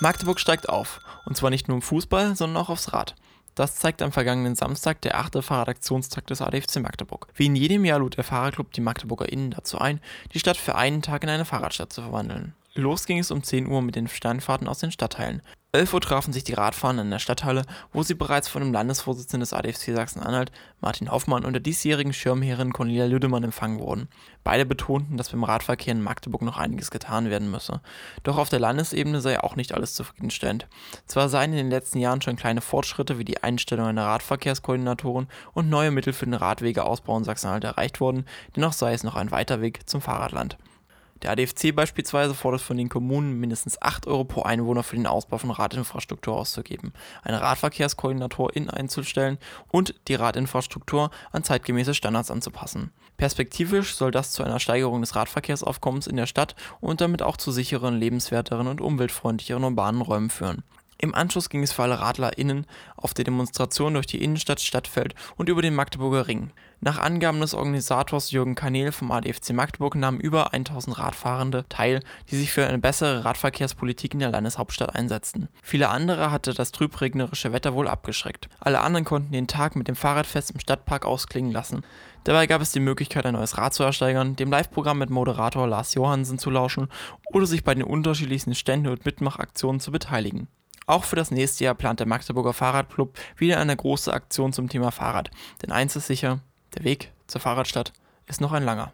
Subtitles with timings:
[0.00, 1.00] Magdeburg steigt auf.
[1.24, 3.14] Und zwar nicht nur im Fußball, sondern auch aufs Rad.
[3.54, 7.26] Das zeigt am vergangenen Samstag der achte Fahrradaktionstag des ADFC Magdeburg.
[7.34, 10.00] Wie in jedem Jahr lud der Fahrradclub die MagdeburgerInnen dazu ein,
[10.32, 12.54] die Stadt für einen Tag in eine Fahrradstadt zu verwandeln.
[12.74, 15.42] Los ging es um 10 Uhr mit den Steinfahrten aus den Stadtteilen.
[15.72, 17.62] 11 Uhr trafen sich die Radfahrer in der Stadthalle,
[17.92, 22.72] wo sie bereits von dem Landesvorsitzenden des ADFC Sachsen-Anhalt, Martin Hoffmann, und der diesjährigen Schirmherrin
[22.72, 24.08] Cornelia Lüdemann empfangen wurden.
[24.44, 27.82] Beide betonten, dass beim Radverkehr in Magdeburg noch einiges getan werden müsse.
[28.22, 30.66] Doch auf der Landesebene sei auch nicht alles zufriedenstellend.
[31.06, 35.68] Zwar seien in den letzten Jahren schon kleine Fortschritte wie die Einstellung einer Radverkehrskoordinatorin und
[35.68, 38.24] neue Mittel für den Radwegeausbau in Sachsen-Anhalt erreicht worden,
[38.56, 40.56] dennoch sei es noch ein weiter Weg zum Fahrradland.
[41.22, 45.38] Der ADFC beispielsweise fordert von den Kommunen mindestens 8 Euro pro Einwohner für den Ausbau
[45.38, 52.92] von Radinfrastruktur auszugeben, einen Radverkehrskoordinator einzustellen und die Radinfrastruktur an zeitgemäße Standards anzupassen.
[53.16, 57.50] Perspektivisch soll das zu einer Steigerung des Radverkehrsaufkommens in der Stadt und damit auch zu
[57.50, 60.62] sicheren, lebenswerteren und umweltfreundlicheren urbanen Räumen führen.
[61.00, 62.66] Im Anschluss ging es für alle RadlerInnen
[62.96, 66.50] auf der Demonstration durch die Innenstadt Stadtfeld und über den Magdeburger Ring.
[66.80, 72.00] Nach Angaben des Organisators Jürgen Kanel vom ADFC Magdeburg nahmen über 1000 Radfahrende teil,
[72.30, 75.48] die sich für eine bessere Radverkehrspolitik in der Landeshauptstadt einsetzten.
[75.62, 78.48] Viele andere hatte das trübregnerische Wetter wohl abgeschreckt.
[78.58, 81.84] Alle anderen konnten den Tag mit dem Fahrradfest im Stadtpark ausklingen lassen.
[82.24, 85.94] Dabei gab es die Möglichkeit, ein neues Rad zu ersteigern, dem Live-Programm mit Moderator Lars
[85.94, 86.88] Johansen zu lauschen
[87.32, 90.48] oder sich bei den unterschiedlichsten Ständen und Mitmachaktionen zu beteiligen.
[90.88, 94.90] Auch für das nächste Jahr plant der Magdeburger Fahrradclub wieder eine große Aktion zum Thema
[94.90, 95.30] Fahrrad.
[95.60, 96.40] Denn eins ist sicher,
[96.74, 97.92] der Weg zur Fahrradstadt
[98.26, 98.90] ist noch ein langer.